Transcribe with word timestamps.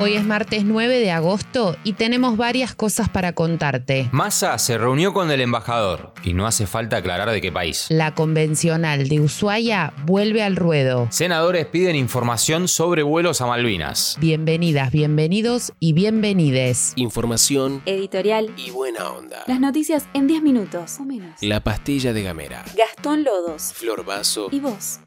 Hoy 0.00 0.14
es 0.14 0.24
martes 0.24 0.64
9 0.64 0.98
de 0.98 1.12
agosto 1.12 1.76
y 1.84 1.92
tenemos 1.92 2.36
varias 2.36 2.74
cosas 2.74 3.08
para 3.08 3.32
contarte. 3.32 4.08
Massa 4.10 4.58
se 4.58 4.76
reunió 4.76 5.12
con 5.12 5.30
el 5.30 5.40
embajador 5.40 6.12
y 6.24 6.34
no 6.34 6.48
hace 6.48 6.66
falta 6.66 6.96
aclarar 6.96 7.30
de 7.30 7.40
qué 7.40 7.52
país. 7.52 7.86
La 7.90 8.12
convencional 8.12 9.08
de 9.08 9.20
Ushuaia 9.20 9.92
vuelve 10.04 10.42
al 10.42 10.56
ruedo. 10.56 11.06
Senadores 11.10 11.66
piden 11.66 11.94
información 11.94 12.66
sobre 12.66 13.04
vuelos 13.04 13.40
a 13.40 13.46
Malvinas. 13.46 14.16
Bienvenidas, 14.18 14.90
bienvenidos 14.90 15.72
y 15.78 15.92
bienvenides. 15.92 16.92
Información 16.96 17.80
Editorial. 17.86 18.50
y 18.56 18.70
buena 18.70 19.10
onda. 19.10 19.44
Las 19.46 19.60
noticias 19.60 20.06
en 20.12 20.26
10 20.26 20.42
minutos 20.42 20.98
o 20.98 21.04
menos. 21.04 21.40
La 21.40 21.60
pastilla 21.60 22.12
de 22.12 22.24
Gamera. 22.24 22.64
Gastón 22.76 23.22
Lodos. 23.22 23.72
Flor 23.72 24.04
Vaso. 24.04 24.48
¿Y 24.50 24.58
vos? 24.58 24.98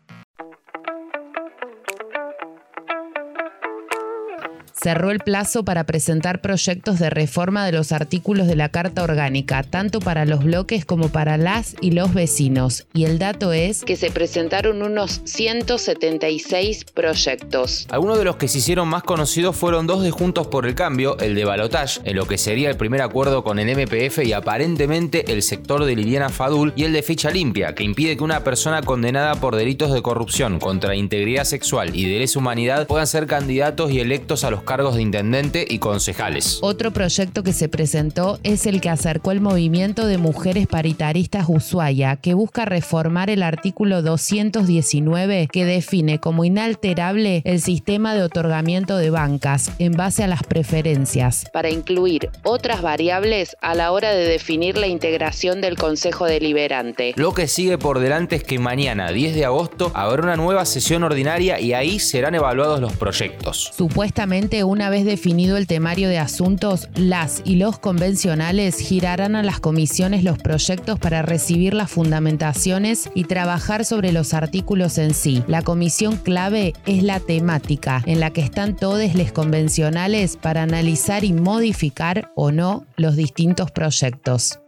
Cerró 4.79 5.09
el 5.09 5.19
plazo 5.19 5.65
para 5.65 5.85
presentar 5.85 6.39
proyectos 6.39 6.99
de 6.99 7.09
reforma 7.09 7.65
de 7.65 7.71
los 7.71 7.91
artículos 7.91 8.45
de 8.45 8.55
la 8.55 8.69
Carta 8.69 9.03
Orgánica, 9.03 9.63
tanto 9.63 9.99
para 9.99 10.23
los 10.25 10.43
bloques 10.43 10.85
como 10.85 11.09
para 11.09 11.35
las 11.37 11.75
y 11.81 11.91
los 11.91 12.13
vecinos. 12.13 12.85
Y 12.93 13.05
el 13.05 13.17
dato 13.17 13.53
es 13.53 13.83
que 13.83 13.95
se 13.95 14.11
presentaron 14.11 14.83
unos 14.83 15.21
176 15.23 16.85
proyectos. 16.93 17.87
Algunos 17.89 18.19
de 18.19 18.25
los 18.25 18.35
que 18.35 18.47
se 18.47 18.59
hicieron 18.59 18.87
más 18.87 19.01
conocidos 19.01 19.55
fueron 19.55 19.87
dos 19.87 20.03
de 20.03 20.11
Juntos 20.11 20.45
por 20.45 20.67
el 20.67 20.75
Cambio, 20.75 21.17
el 21.17 21.33
de 21.33 21.43
Balotage, 21.43 22.01
en 22.03 22.15
lo 22.15 22.27
que 22.27 22.37
sería 22.37 22.69
el 22.69 22.77
primer 22.77 23.01
acuerdo 23.01 23.43
con 23.43 23.57
el 23.57 23.75
MPF 23.75 24.19
y 24.25 24.33
aparentemente 24.33 25.31
el 25.33 25.41
sector 25.41 25.85
de 25.85 25.95
Liliana 25.95 26.29
Fadul, 26.29 26.73
y 26.75 26.83
el 26.83 26.93
de 26.93 27.01
Ficha 27.01 27.31
Limpia, 27.31 27.73
que 27.73 27.83
impide 27.83 28.15
que 28.15 28.23
una 28.23 28.43
persona 28.43 28.83
condenada 28.83 29.33
por 29.35 29.55
delitos 29.55 29.91
de 29.91 30.03
corrupción 30.03 30.59
contra 30.59 30.95
integridad 30.95 31.45
sexual 31.45 31.95
y 31.95 32.07
de 32.07 32.19
lesa 32.19 32.37
humanidad 32.37 32.85
puedan 32.85 33.07
ser 33.07 33.25
candidatos 33.25 33.89
y 33.89 33.99
electos 33.99 34.43
a 34.43 34.51
los 34.51 34.66
cargos 34.67 34.95
de 34.95 35.01
intendente 35.01 35.65
y 35.67 35.79
concejales. 35.79 36.59
Otro 36.61 36.91
proyecto 36.91 37.41
que 37.41 37.53
se 37.53 37.69
presentó 37.69 38.37
es 38.43 38.67
el 38.67 38.81
que 38.81 38.89
acercó 38.89 39.31
el 39.31 39.41
movimiento 39.41 40.05
de 40.05 40.19
mujeres 40.19 40.67
paritaristas 40.67 41.45
Ushuaia, 41.47 42.17
que 42.17 42.35
busca 42.35 42.65
reformar 42.65 43.31
el 43.31 43.41
artículo 43.41 44.03
219 44.03 45.47
que 45.51 45.65
define 45.65 46.19
como 46.19 46.45
inalterable 46.45 47.41
el 47.45 47.61
sistema 47.61 48.13
de 48.13 48.23
otorgamiento 48.23 48.97
de 48.97 49.09
bancas 49.09 49.71
en 49.79 49.93
base 49.93 50.23
a 50.23 50.27
las 50.27 50.43
preferencias, 50.43 51.45
para 51.53 51.69
incluir 51.69 52.29
otras 52.43 52.81
variables 52.81 53.55
a 53.61 53.73
la 53.73 53.91
hora 53.91 54.11
de 54.11 54.25
definir 54.25 54.77
la 54.77 54.87
integración 54.87 55.61
del 55.61 55.77
Consejo 55.77 56.25
Deliberante. 56.25 57.13
Lo 57.15 57.33
que 57.33 57.47
sigue 57.47 57.77
por 57.77 57.99
delante 57.99 58.35
es 58.35 58.43
que 58.43 58.59
mañana, 58.59 59.11
10 59.11 59.33
de 59.33 59.45
agosto, 59.45 59.91
habrá 59.93 60.23
una 60.23 60.35
nueva 60.35 60.65
sesión 60.65 61.03
ordinaria 61.03 61.59
y 61.59 61.73
ahí 61.73 61.99
serán 61.99 62.35
evaluados 62.35 62.81
los 62.81 62.93
proyectos. 62.93 63.71
Supuestamente, 63.75 64.56
una 64.63 64.89
vez 64.89 65.05
definido 65.05 65.57
el 65.57 65.67
temario 65.67 66.09
de 66.09 66.17
asuntos, 66.17 66.89
las 66.95 67.41
y 67.45 67.55
los 67.55 67.79
convencionales 67.79 68.77
girarán 68.79 69.35
a 69.35 69.43
las 69.43 69.59
comisiones 69.59 70.23
los 70.23 70.37
proyectos 70.37 70.99
para 70.99 71.21
recibir 71.21 71.73
las 71.73 71.91
fundamentaciones 71.91 73.09
y 73.13 73.25
trabajar 73.25 73.85
sobre 73.85 74.11
los 74.11 74.33
artículos 74.33 74.97
en 74.97 75.13
sí. 75.13 75.43
La 75.47 75.61
comisión 75.61 76.17
clave 76.17 76.73
es 76.85 77.03
la 77.03 77.19
temática, 77.19 78.03
en 78.05 78.19
la 78.19 78.31
que 78.31 78.41
están 78.41 78.75
todos 78.75 79.15
los 79.15 79.31
convencionales 79.31 80.37
para 80.37 80.63
analizar 80.63 81.23
y 81.23 81.33
modificar 81.33 82.31
o 82.35 82.51
no 82.51 82.85
los 82.95 83.15
distintos 83.15 83.71
proyectos. 83.71 84.59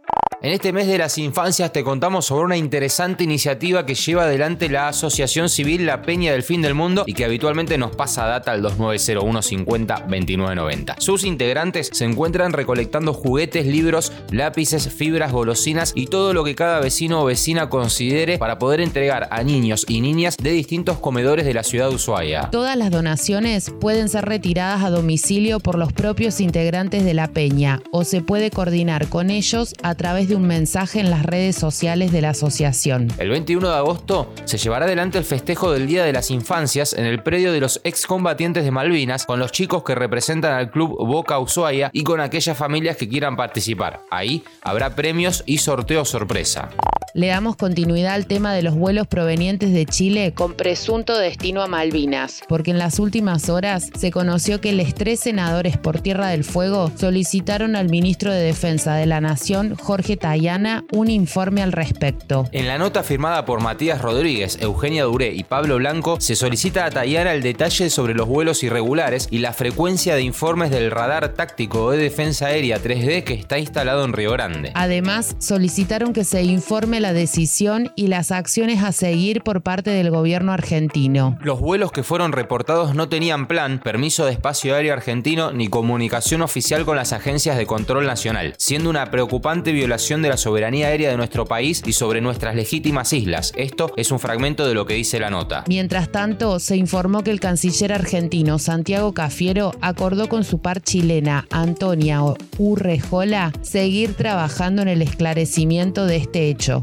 En 0.42 0.52
este 0.52 0.72
mes 0.72 0.86
de 0.86 0.96
las 0.96 1.18
infancias 1.18 1.70
te 1.70 1.84
contamos 1.84 2.24
sobre 2.24 2.46
una 2.46 2.56
interesante 2.56 3.24
iniciativa 3.24 3.84
que 3.84 3.94
lleva 3.94 4.22
adelante 4.22 4.70
la 4.70 4.88
Asociación 4.88 5.50
Civil 5.50 5.84
La 5.84 6.00
Peña 6.00 6.32
del 6.32 6.42
Fin 6.42 6.62
del 6.62 6.72
Mundo 6.72 7.04
y 7.06 7.12
que 7.12 7.26
habitualmente 7.26 7.76
nos 7.76 7.94
pasa 7.94 8.24
data 8.24 8.52
al 8.52 8.62
2901 8.62 9.42
50 9.42 9.94
2990. 10.08 10.96
Sus 10.98 11.24
integrantes 11.24 11.90
se 11.92 12.06
encuentran 12.06 12.54
recolectando 12.54 13.12
juguetes, 13.12 13.66
libros, 13.66 14.14
lápices, 14.30 14.88
fibras, 14.88 15.30
golosinas 15.30 15.92
y 15.94 16.06
todo 16.06 16.32
lo 16.32 16.42
que 16.42 16.54
cada 16.54 16.80
vecino 16.80 17.20
o 17.20 17.26
vecina 17.26 17.68
considere 17.68 18.38
para 18.38 18.58
poder 18.58 18.80
entregar 18.80 19.28
a 19.30 19.42
niños 19.42 19.84
y 19.88 20.00
niñas 20.00 20.38
de 20.38 20.52
distintos 20.52 21.00
comedores 21.00 21.44
de 21.44 21.52
la 21.52 21.64
ciudad 21.64 21.90
de 21.90 21.96
Ushuaia. 21.96 22.48
Todas 22.50 22.78
las 22.78 22.90
donaciones 22.90 23.70
pueden 23.78 24.08
ser 24.08 24.24
retiradas 24.24 24.84
a 24.84 24.88
domicilio 24.88 25.60
por 25.60 25.76
los 25.76 25.92
propios 25.92 26.40
integrantes 26.40 27.04
de 27.04 27.12
la 27.12 27.28
peña 27.28 27.82
o 27.92 28.04
se 28.04 28.22
puede 28.22 28.50
coordinar 28.50 29.08
con 29.08 29.28
ellos 29.28 29.74
a 29.82 29.94
través 29.96 30.29
de 30.30 30.36
un 30.36 30.46
mensaje 30.46 31.00
en 31.00 31.10
las 31.10 31.26
redes 31.26 31.56
sociales 31.56 32.12
de 32.12 32.22
la 32.22 32.30
asociación. 32.30 33.08
El 33.18 33.28
21 33.30 33.68
de 33.68 33.74
agosto 33.74 34.32
se 34.44 34.58
llevará 34.58 34.86
adelante 34.86 35.18
el 35.18 35.24
festejo 35.24 35.72
del 35.72 35.86
Día 35.86 36.04
de 36.04 36.12
las 36.12 36.30
Infancias 36.30 36.94
en 36.94 37.04
el 37.04 37.22
predio 37.22 37.52
de 37.52 37.60
los 37.60 37.80
excombatientes 37.84 38.64
de 38.64 38.70
Malvinas 38.70 39.26
con 39.26 39.40
los 39.40 39.50
chicos 39.52 39.82
que 39.82 39.94
representan 39.94 40.54
al 40.54 40.70
club 40.70 40.96
Boca 41.04 41.38
Ushuaia 41.38 41.90
y 41.92 42.04
con 42.04 42.20
aquellas 42.20 42.56
familias 42.56 42.96
que 42.96 43.08
quieran 43.08 43.36
participar. 43.36 44.04
Ahí 44.10 44.44
habrá 44.62 44.94
premios 44.94 45.42
y 45.46 45.58
sorteo 45.58 46.04
sorpresa. 46.04 46.70
Le 47.12 47.26
damos 47.26 47.56
continuidad 47.56 48.14
al 48.14 48.26
tema 48.26 48.54
de 48.54 48.62
los 48.62 48.76
vuelos 48.76 49.08
provenientes 49.08 49.72
de 49.72 49.84
Chile 49.84 50.32
con 50.32 50.54
presunto 50.54 51.18
destino 51.18 51.60
a 51.60 51.66
Malvinas, 51.66 52.40
porque 52.48 52.70
en 52.70 52.78
las 52.78 53.00
últimas 53.00 53.48
horas 53.48 53.90
se 53.98 54.12
conoció 54.12 54.60
que 54.60 54.72
los 54.72 54.94
tres 54.94 55.18
senadores 55.18 55.76
por 55.76 56.00
Tierra 56.00 56.28
del 56.28 56.44
Fuego 56.44 56.92
solicitaron 56.96 57.74
al 57.74 57.88
ministro 57.88 58.32
de 58.32 58.40
Defensa 58.40 58.94
de 58.94 59.06
la 59.06 59.20
Nación, 59.20 59.74
Jorge 59.74 60.16
Tayana, 60.16 60.84
un 60.92 61.10
informe 61.10 61.62
al 61.62 61.72
respecto. 61.72 62.48
En 62.52 62.68
la 62.68 62.78
nota 62.78 63.02
firmada 63.02 63.44
por 63.44 63.60
Matías 63.60 64.00
Rodríguez, 64.00 64.58
Eugenia 64.60 65.02
Duré 65.04 65.34
y 65.34 65.42
Pablo 65.42 65.78
Blanco, 65.78 66.20
se 66.20 66.36
solicita 66.36 66.84
a 66.84 66.90
Tayana 66.90 67.32
el 67.32 67.42
detalle 67.42 67.90
sobre 67.90 68.14
los 68.14 68.28
vuelos 68.28 68.62
irregulares 68.62 69.26
y 69.32 69.38
la 69.38 69.52
frecuencia 69.52 70.14
de 70.14 70.22
informes 70.22 70.70
del 70.70 70.92
radar 70.92 71.34
táctico 71.34 71.90
de 71.90 71.98
defensa 71.98 72.46
aérea 72.46 72.80
3D 72.80 73.24
que 73.24 73.34
está 73.34 73.58
instalado 73.58 74.04
en 74.04 74.12
Río 74.12 74.30
Grande. 74.30 74.70
Además, 74.74 75.34
solicitaron 75.40 76.12
que 76.12 76.22
se 76.22 76.40
informe 76.42 76.99
la 77.00 77.12
decisión 77.12 77.92
y 77.96 78.06
las 78.06 78.30
acciones 78.30 78.82
a 78.82 78.92
seguir 78.92 79.42
por 79.42 79.62
parte 79.62 79.90
del 79.90 80.10
gobierno 80.10 80.52
argentino. 80.52 81.38
Los 81.42 81.60
vuelos 81.60 81.92
que 81.92 82.02
fueron 82.02 82.32
reportados 82.32 82.94
no 82.94 83.08
tenían 83.08 83.48
plan, 83.48 83.80
permiso 83.80 84.26
de 84.26 84.32
espacio 84.32 84.74
aéreo 84.74 84.92
argentino 84.92 85.52
ni 85.52 85.68
comunicación 85.68 86.42
oficial 86.42 86.84
con 86.84 86.96
las 86.96 87.12
agencias 87.12 87.56
de 87.56 87.66
control 87.66 88.06
nacional, 88.06 88.54
siendo 88.58 88.90
una 88.90 89.10
preocupante 89.10 89.72
violación 89.72 90.22
de 90.22 90.28
la 90.28 90.36
soberanía 90.36 90.88
aérea 90.88 91.10
de 91.10 91.16
nuestro 91.16 91.46
país 91.46 91.82
y 91.86 91.92
sobre 91.92 92.20
nuestras 92.20 92.54
legítimas 92.54 93.12
islas. 93.12 93.52
Esto 93.56 93.92
es 93.96 94.10
un 94.10 94.18
fragmento 94.18 94.66
de 94.66 94.74
lo 94.74 94.86
que 94.86 94.94
dice 94.94 95.18
la 95.18 95.30
nota. 95.30 95.64
Mientras 95.68 96.10
tanto, 96.10 96.58
se 96.58 96.76
informó 96.76 97.22
que 97.22 97.30
el 97.30 97.40
canciller 97.40 97.92
argentino 97.92 98.58
Santiago 98.58 99.12
Cafiero 99.12 99.72
acordó 99.80 100.28
con 100.28 100.44
su 100.44 100.60
par 100.60 100.80
chilena 100.82 101.46
Antonia 101.50 102.20
Urrejola 102.58 103.52
seguir 103.62 104.14
trabajando 104.14 104.82
en 104.82 104.88
el 104.88 105.02
esclarecimiento 105.02 106.06
de 106.06 106.16
este 106.16 106.48
hecho. 106.48 106.82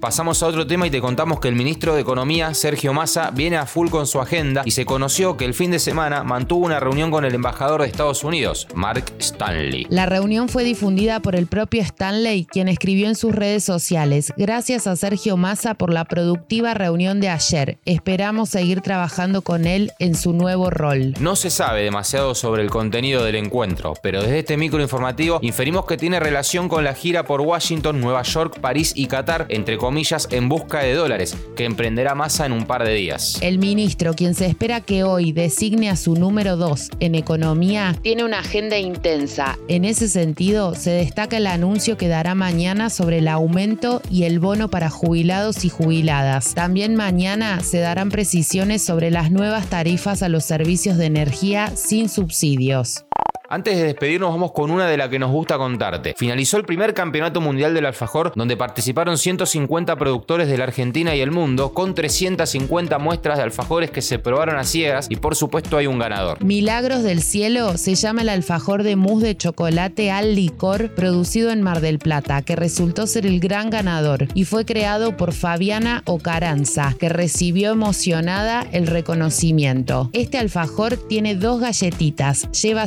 Pasamos 0.00 0.42
a 0.42 0.46
otro 0.46 0.66
tema 0.66 0.86
y 0.86 0.90
te 0.90 1.02
contamos 1.02 1.40
que 1.40 1.48
el 1.48 1.54
ministro 1.54 1.94
de 1.94 2.00
Economía, 2.00 2.54
Sergio 2.54 2.94
Massa, 2.94 3.30
viene 3.32 3.58
a 3.58 3.66
full 3.66 3.90
con 3.90 4.06
su 4.06 4.18
agenda 4.18 4.62
y 4.64 4.70
se 4.70 4.86
conoció 4.86 5.36
que 5.36 5.44
el 5.44 5.52
fin 5.52 5.70
de 5.70 5.78
semana 5.78 6.24
mantuvo 6.24 6.64
una 6.64 6.80
reunión 6.80 7.10
con 7.10 7.26
el 7.26 7.34
embajador 7.34 7.82
de 7.82 7.88
Estados 7.88 8.24
Unidos, 8.24 8.66
Mark 8.74 9.12
Stanley. 9.18 9.86
La 9.90 10.06
reunión 10.06 10.48
fue 10.48 10.64
difundida 10.64 11.20
por 11.20 11.36
el 11.36 11.46
propio 11.46 11.82
Stanley, 11.82 12.46
quien 12.46 12.68
escribió 12.68 13.08
en 13.08 13.14
sus 13.14 13.34
redes 13.34 13.62
sociales, 13.62 14.32
gracias 14.38 14.86
a 14.86 14.96
Sergio 14.96 15.36
Massa 15.36 15.74
por 15.74 15.92
la 15.92 16.06
productiva 16.06 16.72
reunión 16.72 17.20
de 17.20 17.28
ayer. 17.28 17.78
Esperamos 17.84 18.48
seguir 18.48 18.80
trabajando 18.80 19.42
con 19.42 19.66
él 19.66 19.92
en 19.98 20.14
su 20.14 20.32
nuevo 20.32 20.70
rol. 20.70 21.12
No 21.20 21.36
se 21.36 21.50
sabe 21.50 21.82
demasiado 21.82 22.34
sobre 22.34 22.62
el 22.62 22.70
contenido 22.70 23.22
del 23.22 23.34
encuentro, 23.34 23.92
pero 24.02 24.22
desde 24.22 24.38
este 24.38 24.56
micro 24.56 24.80
informativo 24.80 25.40
inferimos 25.42 25.84
que 25.84 25.98
tiene 25.98 26.20
relación 26.20 26.70
con 26.70 26.84
la 26.84 26.94
gira 26.94 27.26
por 27.26 27.42
Washington, 27.42 28.00
Nueva 28.00 28.22
York, 28.22 28.60
París 28.62 28.94
y 28.96 29.06
Qatar, 29.06 29.44
entre 29.50 29.76
comillas, 29.76 29.89
en 30.30 30.48
busca 30.48 30.80
de 30.80 30.94
dólares, 30.94 31.36
que 31.56 31.64
emprenderá 31.64 32.14
Massa 32.14 32.46
en 32.46 32.52
un 32.52 32.64
par 32.64 32.84
de 32.84 32.94
días. 32.94 33.38
El 33.42 33.58
ministro, 33.58 34.14
quien 34.14 34.34
se 34.34 34.46
espera 34.46 34.80
que 34.80 35.02
hoy 35.02 35.32
designe 35.32 35.90
a 35.90 35.96
su 35.96 36.14
número 36.14 36.56
2 36.56 36.90
en 37.00 37.14
economía, 37.14 37.96
tiene 38.00 38.24
una 38.24 38.38
agenda 38.38 38.78
intensa. 38.78 39.58
En 39.68 39.84
ese 39.84 40.08
sentido, 40.08 40.74
se 40.74 40.90
destaca 40.90 41.36
el 41.36 41.46
anuncio 41.46 41.96
que 41.96 42.08
dará 42.08 42.34
mañana 42.34 42.88
sobre 42.88 43.18
el 43.18 43.28
aumento 43.28 44.00
y 44.10 44.24
el 44.24 44.38
bono 44.38 44.70
para 44.70 44.90
jubilados 44.90 45.64
y 45.64 45.68
jubiladas. 45.68 46.54
También 46.54 46.94
mañana 46.94 47.60
se 47.60 47.78
darán 47.78 48.10
precisiones 48.10 48.82
sobre 48.82 49.10
las 49.10 49.30
nuevas 49.30 49.66
tarifas 49.66 50.22
a 50.22 50.28
los 50.28 50.44
servicios 50.44 50.96
de 50.98 51.06
energía 51.06 51.72
sin 51.74 52.08
subsidios. 52.08 53.04
Antes 53.52 53.76
de 53.76 53.82
despedirnos 53.82 54.30
vamos 54.30 54.52
con 54.52 54.70
una 54.70 54.86
de 54.86 54.96
la 54.96 55.10
que 55.10 55.18
nos 55.18 55.32
gusta 55.32 55.58
contarte. 55.58 56.14
Finalizó 56.16 56.56
el 56.56 56.64
primer 56.64 56.94
campeonato 56.94 57.40
mundial 57.40 57.74
del 57.74 57.84
alfajor 57.84 58.32
donde 58.36 58.56
participaron 58.56 59.18
150 59.18 59.96
productores 59.96 60.46
de 60.46 60.56
la 60.56 60.62
Argentina 60.62 61.16
y 61.16 61.20
el 61.20 61.32
mundo 61.32 61.74
con 61.74 61.96
350 61.96 62.96
muestras 63.00 63.38
de 63.38 63.42
alfajores 63.42 63.90
que 63.90 64.02
se 64.02 64.20
probaron 64.20 64.56
a 64.56 64.62
ciegas 64.62 65.08
y 65.10 65.16
por 65.16 65.34
supuesto 65.34 65.76
hay 65.76 65.88
un 65.88 65.98
ganador. 65.98 66.40
Milagros 66.44 67.02
del 67.02 67.22
Cielo 67.22 67.76
se 67.76 67.96
llama 67.96 68.22
el 68.22 68.28
alfajor 68.28 68.84
de 68.84 68.94
mousse 68.94 69.24
de 69.24 69.36
chocolate 69.36 70.12
al 70.12 70.36
licor 70.36 70.94
producido 70.94 71.50
en 71.50 71.60
Mar 71.60 71.80
del 71.80 71.98
Plata, 71.98 72.42
que 72.42 72.54
resultó 72.54 73.08
ser 73.08 73.26
el 73.26 73.40
gran 73.40 73.68
ganador 73.68 74.28
y 74.32 74.44
fue 74.44 74.64
creado 74.64 75.16
por 75.16 75.32
Fabiana 75.32 76.04
Ocaranza, 76.06 76.94
que 77.00 77.08
recibió 77.08 77.72
emocionada 77.72 78.64
el 78.70 78.86
reconocimiento. 78.86 80.08
Este 80.12 80.38
alfajor 80.38 80.96
tiene 80.96 81.34
dos 81.34 81.60
galletitas, 81.60 82.48
lleva 82.52 82.86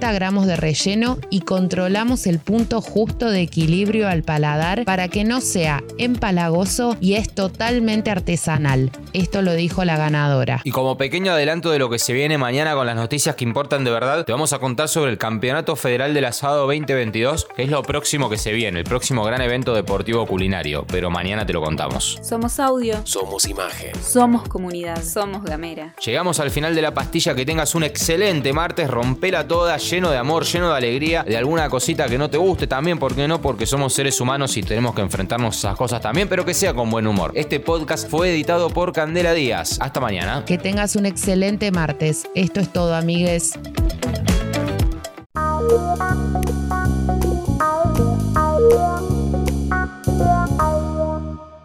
50 0.00 0.14
gramos 0.14 0.46
de 0.46 0.56
relleno 0.56 1.18
y 1.28 1.40
controlamos 1.40 2.26
el 2.26 2.38
punto 2.38 2.80
justo 2.80 3.30
de 3.30 3.42
equilibrio 3.42 4.08
al 4.08 4.22
paladar 4.22 4.86
para 4.86 5.08
que 5.08 5.24
no 5.24 5.42
sea 5.42 5.82
empalagoso 5.98 6.96
y 7.02 7.16
es 7.16 7.34
totalmente 7.34 8.10
artesanal. 8.10 8.90
Esto 9.12 9.42
lo 9.42 9.52
dijo 9.52 9.84
la 9.84 9.98
ganadora. 9.98 10.62
Y 10.64 10.70
como 10.70 10.96
pequeño 10.96 11.32
adelanto 11.32 11.70
de 11.70 11.78
lo 11.78 11.90
que 11.90 11.98
se 11.98 12.14
viene 12.14 12.38
mañana 12.38 12.74
con 12.74 12.86
las 12.86 12.96
noticias 12.96 13.34
que 13.34 13.44
importan 13.44 13.84
de 13.84 13.90
verdad, 13.90 14.24
te 14.24 14.32
vamos 14.32 14.54
a 14.54 14.58
contar 14.58 14.88
sobre 14.88 15.10
el 15.10 15.18
Campeonato 15.18 15.76
Federal 15.76 16.14
del 16.14 16.24
Asado 16.24 16.66
2022, 16.66 17.48
que 17.54 17.64
es 17.64 17.68
lo 17.68 17.82
próximo 17.82 18.30
que 18.30 18.38
se 18.38 18.52
viene, 18.52 18.78
el 18.78 18.84
próximo 18.84 19.22
gran 19.24 19.42
evento 19.42 19.74
deportivo 19.74 20.26
culinario, 20.26 20.86
pero 20.88 21.10
mañana 21.10 21.44
te 21.44 21.52
lo 21.52 21.60
contamos. 21.60 22.18
Somos 22.22 22.58
audio. 22.58 23.02
Somos 23.04 23.46
imagen. 23.46 23.92
Somos 24.02 24.48
comunidad. 24.48 25.02
Somos 25.04 25.44
gamera. 25.44 25.94
Llegamos 26.02 26.40
al 26.40 26.50
final 26.50 26.74
de 26.74 26.80
la 26.80 26.94
pastilla, 26.94 27.34
que 27.34 27.44
tengas 27.44 27.74
un 27.74 27.82
excelente 27.82 28.54
martes, 28.54 28.88
rompela 28.88 29.46
toda, 29.46 29.76
lleno 29.90 30.10
de 30.10 30.18
amor, 30.18 30.44
lleno 30.44 30.70
de 30.70 30.76
alegría, 30.76 31.24
de 31.24 31.36
alguna 31.36 31.68
cosita 31.68 32.06
que 32.06 32.16
no 32.16 32.30
te 32.30 32.38
guste 32.38 32.66
también, 32.66 32.98
¿por 32.98 33.14
qué 33.14 33.26
no? 33.26 33.40
Porque 33.42 33.66
somos 33.66 33.92
seres 33.92 34.20
humanos 34.20 34.56
y 34.56 34.62
tenemos 34.62 34.94
que 34.94 35.00
enfrentarnos 35.00 35.56
a 35.56 35.58
esas 35.58 35.76
cosas 35.76 36.00
también, 36.00 36.28
pero 36.28 36.44
que 36.44 36.54
sea 36.54 36.74
con 36.74 36.90
buen 36.90 37.06
humor. 37.06 37.32
Este 37.34 37.58
podcast 37.58 38.08
fue 38.08 38.30
editado 38.30 38.70
por 38.70 38.92
Candela 38.92 39.34
Díaz. 39.34 39.78
Hasta 39.80 40.00
mañana. 40.00 40.44
Que 40.44 40.58
tengas 40.58 40.94
un 40.94 41.06
excelente 41.06 41.72
martes. 41.72 42.28
Esto 42.34 42.60
es 42.60 42.72
todo, 42.72 42.94
amigues. 42.94 43.58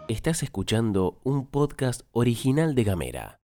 Estás 0.08 0.42
escuchando 0.42 1.20
un 1.22 1.46
podcast 1.46 2.00
original 2.12 2.74
de 2.74 2.84
Gamera. 2.84 3.40